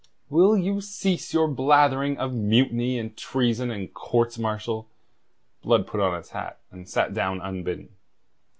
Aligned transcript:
"Will 0.31 0.57
you 0.57 0.81
cease 0.81 1.31
your 1.31 1.47
blather 1.47 2.03
of 2.17 2.33
mutiny 2.33 2.97
and 2.97 3.15
treason 3.15 3.69
and 3.69 3.93
courts 3.93 4.39
martial?" 4.39 4.89
Blood 5.61 5.85
put 5.85 5.99
on 6.01 6.17
his 6.17 6.31
hat, 6.31 6.57
and 6.71 6.89
sat 6.89 7.13
down 7.13 7.39
unbidden. 7.39 7.89